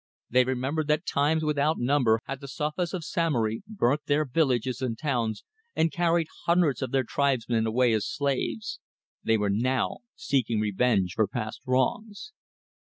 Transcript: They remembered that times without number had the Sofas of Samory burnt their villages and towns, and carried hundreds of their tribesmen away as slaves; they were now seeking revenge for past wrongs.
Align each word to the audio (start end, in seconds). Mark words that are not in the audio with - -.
They 0.31 0.45
remembered 0.45 0.87
that 0.87 1.05
times 1.05 1.43
without 1.43 1.77
number 1.77 2.21
had 2.25 2.41
the 2.41 2.47
Sofas 2.47 2.91
of 2.91 3.03
Samory 3.03 3.61
burnt 3.67 4.07
their 4.07 4.25
villages 4.25 4.81
and 4.81 4.97
towns, 4.97 5.43
and 5.75 5.91
carried 5.91 6.25
hundreds 6.45 6.81
of 6.81 6.89
their 6.89 7.03
tribesmen 7.03 7.67
away 7.67 7.93
as 7.93 8.07
slaves; 8.09 8.79
they 9.23 9.37
were 9.37 9.51
now 9.51 9.97
seeking 10.15 10.59
revenge 10.59 11.13
for 11.13 11.27
past 11.27 11.61
wrongs. 11.67 12.31